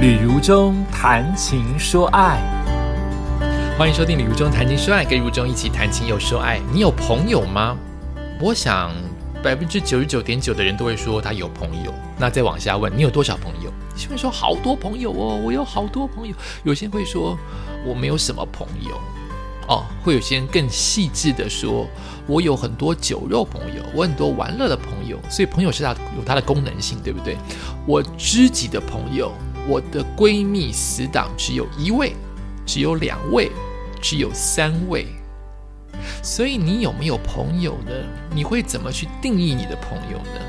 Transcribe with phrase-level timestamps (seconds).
[0.00, 2.40] 旅如中谈情说爱，
[3.76, 6.58] 欢迎收听《旅如中谈情说爱》，跟如中一起谈情又说爱。
[6.72, 7.76] 你有朋友吗？
[8.40, 8.92] 我想
[9.42, 11.92] 百分之九十九点九的人都会说他有朋友。
[12.18, 13.70] 那再往下问，你有多少朋友？
[14.04, 16.34] 有人说好多朋友哦，我有好多朋友。
[16.64, 17.36] 有些人会说
[17.84, 18.98] 我没有什么朋友
[19.68, 21.86] 哦，会有些人更细致的说，
[22.26, 25.18] 我有很多酒肉朋友，我很多玩乐的朋友。
[25.28, 27.36] 所以朋友是它有它的功能性，对不对？
[27.86, 29.30] 我知己的朋友。
[29.68, 32.12] 我的闺蜜死党只有一位，
[32.66, 33.50] 只有两位，
[34.00, 35.06] 只有三位。
[36.22, 37.92] 所以你有没有朋友呢？
[38.34, 40.40] 你会怎么去定义你的朋友呢？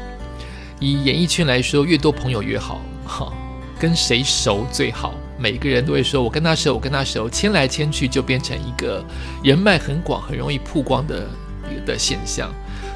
[0.80, 2.82] 以演艺圈来说，越多朋友越好。
[3.06, 3.34] 哈，
[3.80, 5.14] 跟谁熟最好？
[5.38, 9.04] 每个人都会说，我跟他熟，我跟他熟，牵来牵去就变成一个
[9.44, 11.28] 人脉很广、很容易曝光的
[11.86, 12.54] 的现象。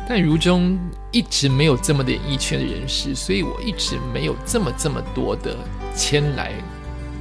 [0.07, 0.77] 但如中
[1.11, 5.55] 一直没有这么的演艺圈的人士，所以我一直没有这么这么多的。
[5.97, 6.51] 牵来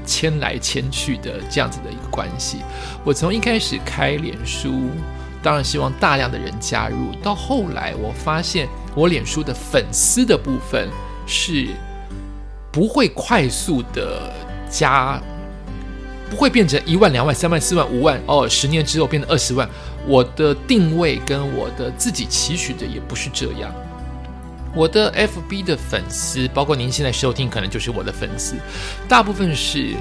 [0.04, 2.58] 牵来牵去的这样子的一个关系，
[3.04, 4.90] 我从一开始开脸书，
[5.44, 10.88] 当然希望大量的人加入，到后来我发现我脸书的粉丝的部分
[11.24, 11.68] 是
[12.72, 14.34] 不会快速的
[14.68, 15.22] 加，
[16.34, 19.68] 不会变成一万、两万、三万、四万、五万哦，十年之后变成二十万。
[20.04, 23.72] 我的定位跟我的自己期许的也不是这样。
[24.74, 28.56] 我的 FB 的粉丝，包括您现在收听，可能就是我的粉丝，
[29.08, 29.94] 大部分是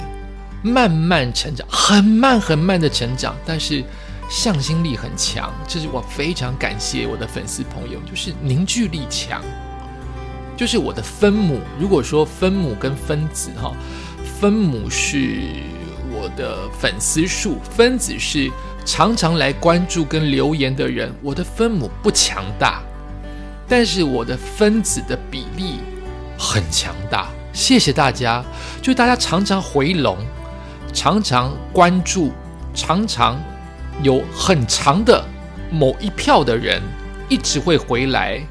[0.63, 3.83] 慢慢成长，很慢很慢的成长，但是
[4.27, 9.39] 向心力很强，这是我非常感谢我的粉丝朋友，就是凝聚力强，
[10.57, 11.59] 就是我的分母。
[11.79, 13.71] 如果说分母跟分子哈，
[14.41, 15.37] 分母是
[16.23, 18.49] 我的粉丝数，分子是
[18.85, 22.81] 常常来关注跟留言的人，我的分母不强大。
[23.67, 25.79] 但是我的分子的比例
[26.39, 28.41] 很强大，谢谢大家。
[28.81, 30.17] 就大家常常回笼，
[30.93, 32.31] 常常关注，
[32.73, 33.37] 常常
[34.01, 35.21] 有很长的
[35.69, 36.81] 某一票的人
[37.27, 38.41] 一直会回来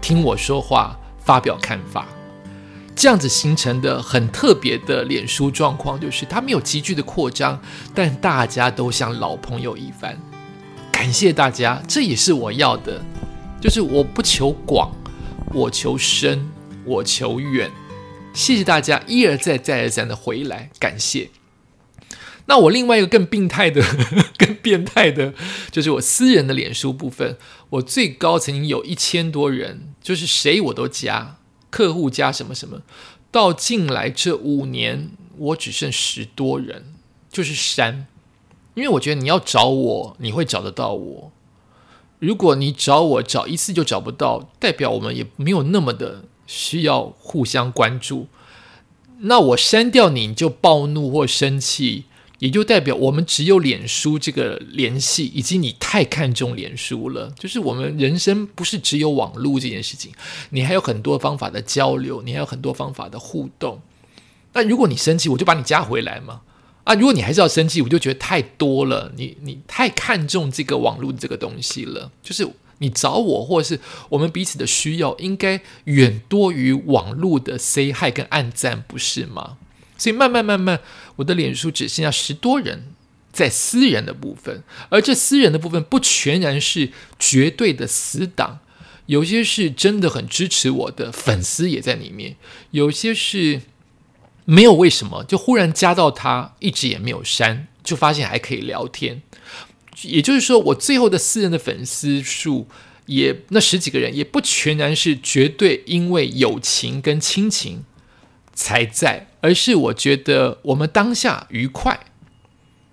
[0.00, 2.06] 听我说话，发表看法。
[2.98, 7.62] 这样子形成的很特别的脸书状况，就是它没有急剧的扩张，
[7.94, 10.20] 但大家都像老朋友一般。
[10.90, 13.00] 感谢大家，这也是我要的。
[13.60, 14.90] 就是我不求广，
[15.54, 16.50] 我求深，
[16.84, 17.70] 我求远。
[18.34, 21.30] 谢谢大家一而再、再而三的回来，感谢。
[22.46, 23.80] 那我另外一个更病态的、
[24.36, 25.34] 更变态的，
[25.70, 27.36] 就是我私人的脸书部分，
[27.70, 31.36] 我最高曾经有一千多人，就是谁我都加，
[31.70, 32.82] 客户加什么什么。
[33.30, 36.94] 到近来这五年，我只剩十多人，
[37.30, 38.06] 就是删，
[38.74, 41.32] 因为我觉得你要找我，你会找得到我。
[42.18, 48.26] 如果你找我找一次就找不到，代表我们也没有那么的需要互相关注。
[49.20, 52.06] 那我删掉你就暴怒或生气，
[52.38, 57.32] 也就代表我们只有脸书这个联系，以及你太看重脸书了。
[57.38, 60.12] 就是我们人生不是只有网络这件事情，
[60.50, 63.80] 你还有很多方法的交流，你还有很多方法的互动。
[64.52, 66.42] 那如果你生气，我就把你加回来嘛。
[66.84, 66.94] 啊！
[66.94, 69.12] 如果你还是要生气，我就觉得太多了。
[69.14, 72.10] 你你太看重这个网络这个东西了。
[72.22, 73.78] 就是你找我，或者是
[74.08, 79.58] 我们彼此的需要，应该远多于网络的 say hi 跟暗赞，不是吗？
[79.98, 80.80] 所以慢慢慢慢，
[81.16, 82.94] 我的脸书只剩下十多人
[83.30, 88.60] 在私人的部分，而这私人的部分不全然是绝对的死党，
[89.04, 92.36] 有些是真的很支持我的粉丝也在里面，
[92.70, 93.60] 有些是。
[94.50, 99.20] 没有为什么，就忽然加到他，一直也没有删，就发现还可以聊天。
[100.00, 102.66] 也就是说，我最后的私人的粉丝数，
[103.04, 107.84] 也那十几个人，也不全然是绝对因为友情跟亲情
[108.54, 112.06] 才在，而是我觉得我们当下愉快。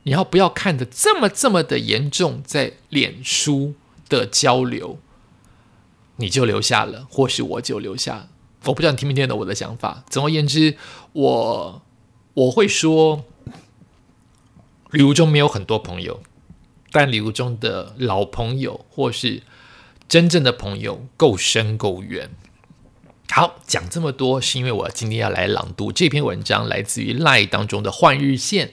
[0.04, 3.74] 你要不要看的这么这么的严重，在脸书
[4.08, 5.00] 的交流，
[6.18, 8.28] 你就留下了，或是我就留下。
[8.66, 10.04] 我不知道你听没听懂我的想法。
[10.08, 10.78] 总而言之，
[11.14, 11.82] 我
[12.36, 13.26] 我会说，
[14.92, 16.22] 礼物中没有很多朋友，
[16.92, 19.42] 但礼物中的老朋友或是
[20.08, 22.30] 真正的朋友够深够远。
[23.38, 28.72] 好，讲这么多是因为我今天要来朗读这篇文章，来自于 Lie 当中的换日线，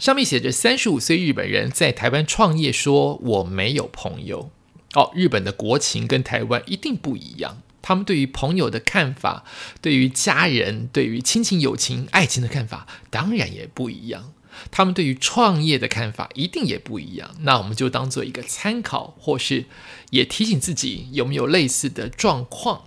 [0.00, 4.50] 上面写着三十五岁日本人在台湾创业，说我没有朋友。
[4.94, 7.62] 哦，日本的国情跟台湾一定不一样。
[7.82, 9.44] 他们对于朋友的看法，
[9.80, 14.32] 对于家人、对于亲情、友情、爱情的看法，当然也不一样。
[14.72, 17.36] 他们对于创业的看法，一定也不一样。
[17.42, 19.66] 那我们就当做一个参考，或是
[20.10, 22.86] 也提醒自己有没有类似的状况，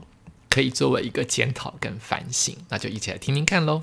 [0.53, 2.55] 可以作为一个检讨跟反省。
[2.69, 3.81] 那就一起来听听看喽。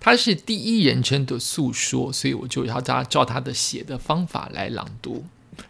[0.00, 5.24] 他是第一人称的诉说，所以我就要他照他的写的方法来朗读。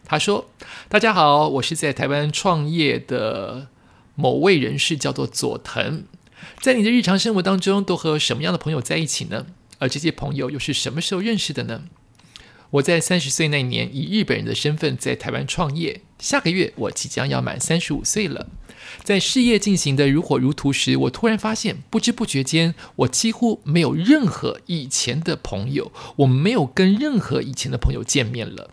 [0.06, 0.48] 他说
[0.88, 3.68] ：“大家好，我是在台湾创业的
[4.14, 6.04] 某位人士，叫做佐藤。
[6.62, 9.44] 在你的日常生活当中，都和什么样的朋友在一起呢？
[9.78, 11.84] 而这些朋友又是什么时候认识的呢？”
[12.74, 18.48] 我在三十岁那年以日本人的身份在台湾创业，下个月我即将要满三十五岁了。
[19.04, 28.70] 在事业进行的如火如荼时，我突然发现，不知不觉间，我几乎没有任何以前的朋友，我没有跟任何以前的朋友见面了。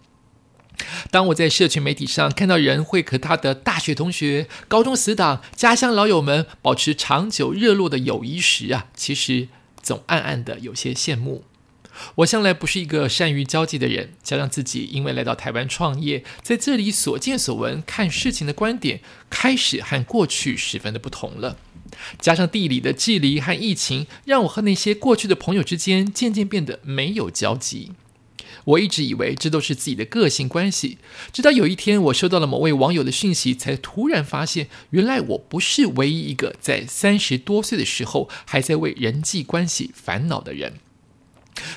[1.12, 9.50] 当我在社群媒体上看到人会和他的大学同学、高中死党、家乡老友们保持长久热络的友谊时啊，其实
[9.84, 11.44] 总暗暗的有些羡慕。
[12.16, 21.58] 我向来不是一个善于交际的人，加上自己因为来到台湾创业，在这里所见所闻、看事情的观点开始和过去十分的不同了。
[22.20, 27.92] 加上地理的距离和疫情，让我和那些过去的朋友之间渐渐变得没有交集。
[28.66, 31.00] 我一直以为这都是自己的个性关系，
[31.34, 40.76] 直到有一天我收到了某位网友的讯息，才突然发现，原来我不是唯一一个在三十多岁的时候还在为人际关系烦恼的人。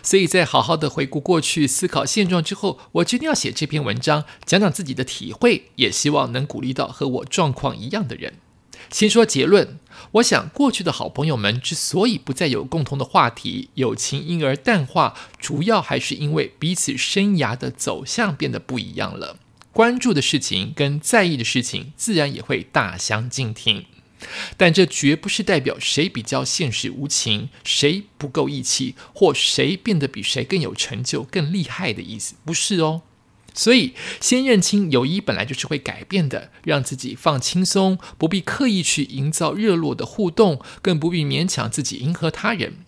[0.04, 8.34] 所以在好好的回顾过去、思考现状之后，我决定要写这篇文章，讲讲自己的体会，也希望能鼓励到和我状况一样的人。
[8.90, 9.78] 先说结论，
[10.12, 19.38] 我想过去的好朋友们之所以不再有共同的话题，友情因而淡化，主要还是因为彼此生涯的走向变得不一样了，
[19.72, 23.86] 关注的事情跟在意的事情，自然也会大相径庭。
[24.56, 33.02] 但这绝不是代表谁比较现实无情，谁不够义气，或谁变得比谁更有成就、更厉害的意思，不是哦。
[33.56, 42.78] 所以，先认清友谊本来就是会改变的，让自己放轻松，不必刻意去营造热络的互动，更不必勉强自己迎合他人。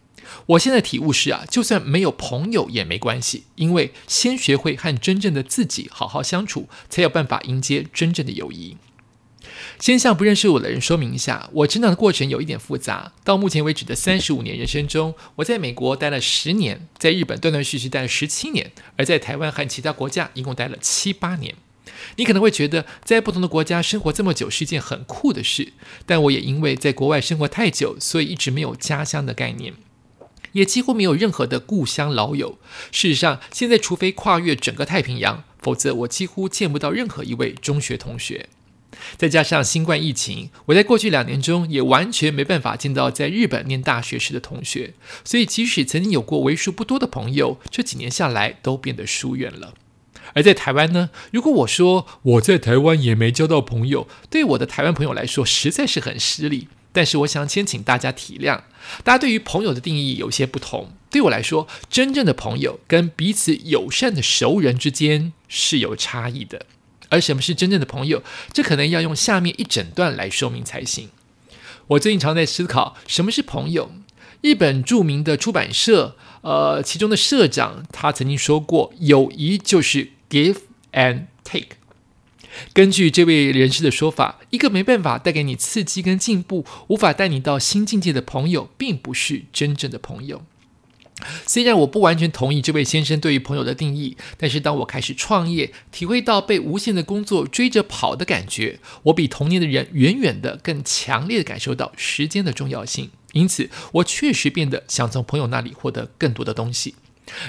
[0.47, 8.77] 我现在体悟是啊，就算没有朋友也没关系，因为先学会和真正的自己好好相处，才有办法迎接真正的友谊。
[9.79, 13.13] 先向不认识我的人说明一下，我成长的过程有一点复杂。
[13.25, 21.55] 到目前为止的三十五年人生中，我在美国待了十年，在日本断断续续待了十七年，而在台湾和其他国家一共待了七八年。
[22.17, 25.73] 你可能会觉得在不同的国家生活这么久是一件很酷的事，
[26.05, 29.73] 但我也因为在国外生活太久，所以一直没有家乡的概念，
[30.53, 32.59] 也几乎没有任何的故乡老友。
[32.91, 38.49] 事实上，现在除非跨越整个太平洋，否则我几乎见不到任何一位中学同学。
[39.17, 44.95] 再加上新冠疫情，我在过去两年中也完全没办法见到在日本念大学时的同学，
[45.25, 49.75] 所以即使曾经有过为数不多的朋友，这几年下来都变得疏远了。
[50.35, 56.69] 而在台湾呢，如果我说我在台湾也没交到朋友，对我的台湾朋友来说实在是很失礼。
[56.93, 58.63] 但是我想先请大家体谅，
[59.05, 60.93] 大家对于朋友的定义有些不同。
[61.11, 66.65] 对我来说，真正的朋友跟彼此友善的熟人之间是有差异的。
[67.09, 68.23] 而什么是真正的朋友？
[68.53, 71.11] 这可能要用下面一整段来说明才行。
[71.89, 73.91] 我最近常在思考什么是朋友。
[74.43, 80.59] 日本著名的出版社，呃，其中的社长他曾经说过：“友谊就是 give
[80.93, 81.77] and take。”
[82.73, 90.43] 根据这位人士的说法，一个没办法带给你刺激跟进步，无法带你到新境界的朋友，并不是真正的朋友。
[91.47, 103.11] 虽然我不完全同意这位先生对于朋友的定义，但是当我开始创业，体会到被无限的工作追着跑的感觉，我比童年的人远远的更强烈的感受到时间的重要性。
[103.33, 106.95] 因此，我确实变得想从朋友那里获得更多的东西。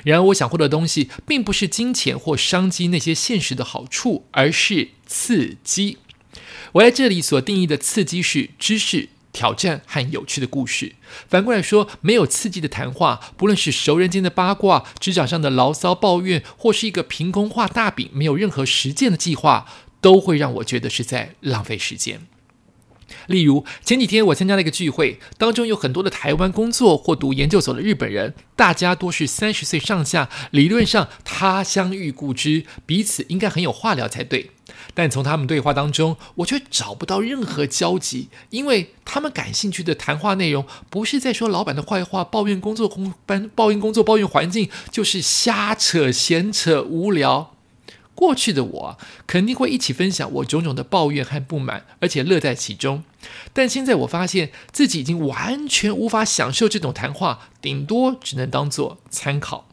[0.03, 5.97] 然而，我想获得的东西并不是金钱或商机那些现实的好处，而是刺激。
[6.73, 9.09] 我在这里所定义的刺激是知识。
[9.37, 10.95] 挑战和有趣的故事。
[11.29, 19.67] 反过来说，没有刺激的谈话，不论是熟人间的八卦、职场上的牢骚抱怨，或是一个凭空画大饼、没有任何实践的计划，
[20.01, 22.21] 都会让我觉得是在浪费时间。
[23.27, 34.49] 例如前几天我参加了一个聚会，当中有很多的台湾工作或读研究所的日本人，大家都是三十岁上下，理论上他乡遇故知，彼此应该很有话聊才对。
[34.93, 47.53] 但从他们对话当中，我却找不到任何交集，因为他们感兴趣的谈话内容不是在说老板的坏话、抱怨工作工班、抱怨工作、抱怨环境，就是瞎扯、闲扯、无聊。
[48.15, 53.03] 过去的我肯定会一起分享我种种的抱怨和不满，而且乐在其中。
[53.53, 59.67] 但现在我发现自己已经完全无法享受这种谈话，顶多只能当做参考。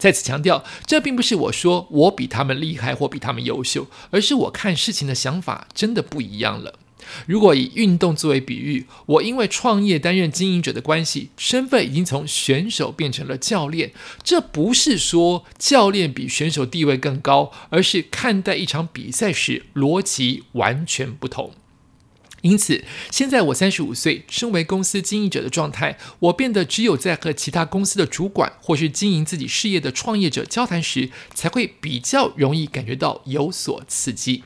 [0.00, 6.78] 再次强调，这并不是我说我比他们厉害或比他们优秀，而是我看事情的想法真的不一样了。
[7.26, 13.92] 如果以运动作为比喻，我因为创业担任经营者的关系，身份已经从选手变成了教练。
[14.22, 21.52] 这不是说教练比选手地位更高，而是看待一场比赛时逻辑完全不同。
[22.42, 34.44] 因此，现在我三十五岁，身为公司经营者的状态，我变得只有在和其他公司的主管或是经营自己事业的创业者交谈时，才会比较容易感觉到有所刺激。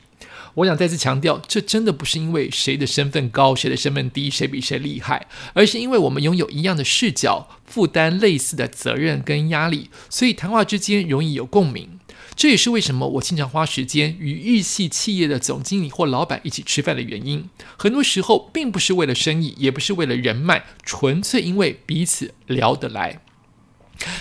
[0.55, 11.94] 我想再次强调，这真的不是因为谁的身份高，谁的身份低，谁比谁厉害，而是因为我们拥有一样的视角，负担类似的责任跟压力，所以谈话之间容易有共鸣。
[12.35, 17.49] 这也是为什么我经常花时间与日系企业的总经理或老板一起吃饭的原因。
[17.77, 23.21] 很多时候，并不是为了生意，也不是为了人脉，纯粹因为彼此聊得来。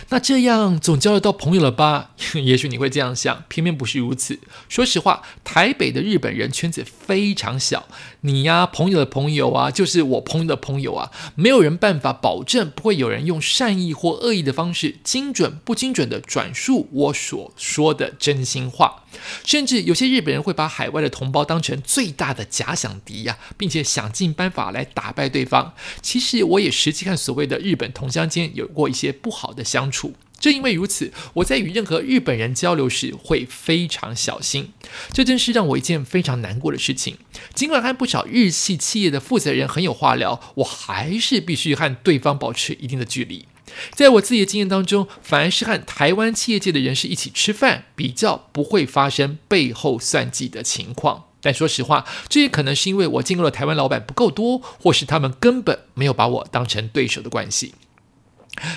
[0.09, 2.11] 那这样总交得到朋友了吧？
[2.35, 4.39] 也许你会这样想，偏偏不是如此。
[4.69, 7.87] 说实话，台北的日本人圈子非常小，
[8.21, 19.04] 你呀，朋友的朋友啊，就是我朋友的朋友啊，没有人办法保证不会有人用善意或恶意的方式，精准不精准的转述我所说的真心话。
[19.45, 25.75] 甚至有些日本人会把海外的同胞当成最大的假想敌呀，并且想尽办法来打败对方。
[26.01, 30.15] 其实我也实际看所谓的日本同乡间有过一些不好的相处。
[30.41, 34.73] 正因为如此，我在与任何日本人交流时会非常小心。
[35.11, 37.17] 这真是让我一件非常难过的事情。
[37.55, 43.47] 尽管和不少日系企业的负责人很有话聊，我还是必须和对方保持一定的距离。
[43.93, 51.25] 在我自己的经验当中，反而是和台湾企业界的人士一起吃饭，比较不会发生背后算计的情况。
[51.41, 57.75] 但说实话，这也可能是因为我见过的台湾老板不够多，或是他们根本没有把我当成对手的关系。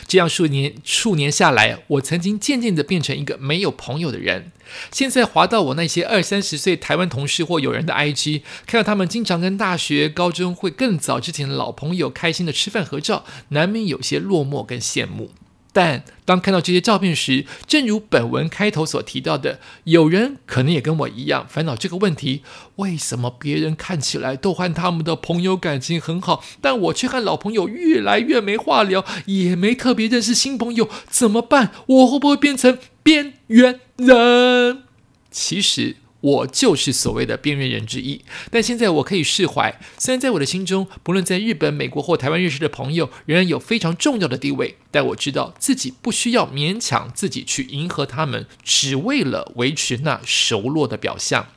[0.07, 4.51] 这样数年数年下来，我曾经渐渐的变成一个没有朋友的人。
[4.91, 15.31] 现在滑到我那些二三十岁台湾同事或友人的 IG，看到他们经常跟大学、高中会更早之前的老朋友开心的吃饭合照，难免有些落寞跟羡慕。
[15.77, 22.41] 但当看到这些照片时，正如本文开头所提到的，有人可能也跟我一样烦恼这个问题：
[22.77, 31.69] 为什么别人看起来都和他们的朋友感情很好，但我却和老朋友越来越没话聊，也没特别认识新朋友，怎么办？
[31.85, 34.81] 我会不会变成边缘人？
[35.29, 35.97] 其实。
[36.21, 39.79] 我就是所谓的边缘人之一，但现在我可以释怀。
[39.97, 51.47] 虽然在我的心中，不论在日本、美国或台湾认识的朋友，仍然有非常重要的地位，但我知道自己不需要勉强自己去迎合他们，只为了维持那熟络的表象。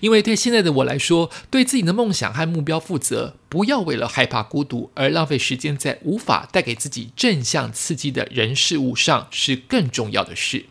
[0.00, 10.64] 因为对现在的我来说，对自己的梦想和目标负责，不要为了害怕孤独而浪费时间在无法带给自己正向刺激的人事物上，是更重要的事。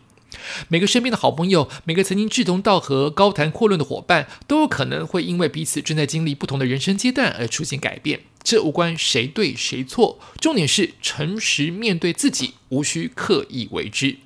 [0.68, 8.20] 每个身边的好朋友，每个曾经志同道合、高谈阔论的伙伴，都有可能会因为彼此正在经历不同的人生阶段而出现改变。
[8.42, 14.16] 这无关谁对谁错，重点是诚实面对自己，无需刻意为之。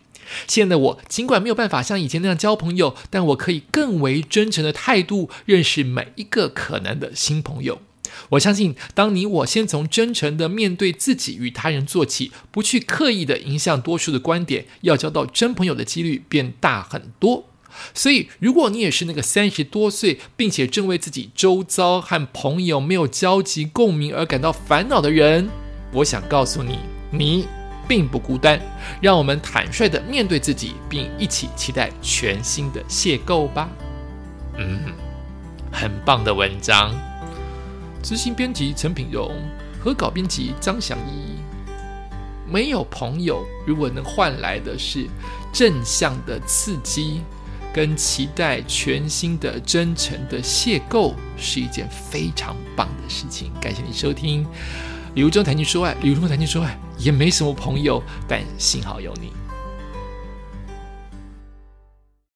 [0.46, 7.82] 现在的我，尽管没有办法像以前那样交朋友，但我可以更为真诚的态度认识每一个可能的新朋友。
[8.30, 17.46] 我相信，当你我先从真诚的面对自己与他人做起，不去刻意的影响多数的观点，要交到真朋友的几率变大很多。
[17.94, 25.48] 所以，如果你也是那个三十多岁，并且正为自己周遭和朋友没有交集共鸣而感到烦恼的人，
[25.92, 26.78] 我想告诉你，
[27.10, 27.46] 你
[27.88, 28.60] 并不孤单。
[29.00, 33.70] 让我们坦率的面对自己，并一起期待全新的邂逅吧。
[34.58, 34.92] 嗯，
[35.72, 36.94] 很棒的文章。
[38.02, 39.30] 执行编辑陈品荣，
[39.80, 41.40] 合稿编辑张祥一。
[42.50, 45.06] 没有朋友，如果能换来的是
[45.52, 47.22] 正向的刺激，
[47.72, 53.52] 跟期待全新的真诚的邂逅，是一件非常棒的事情。
[53.60, 54.44] 感谢你收听
[55.14, 59.32] 《礼物中谈情说爱》，礼物中谈情说爱也没什么朋友，但幸好有你。